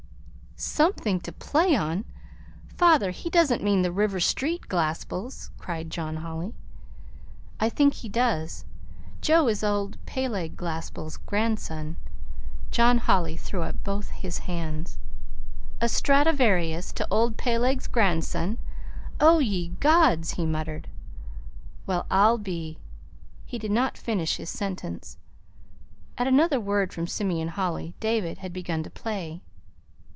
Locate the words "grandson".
11.17-11.97, 17.87-18.59